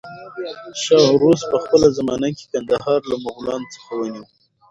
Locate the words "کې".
2.37-2.43